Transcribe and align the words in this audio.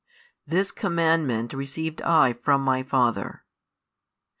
This 0.47 0.71
commandment 0.71 1.53
received 1.53 2.01
I 2.01 2.33
from 2.33 2.61
My 2.61 2.81
Father. 2.81 3.43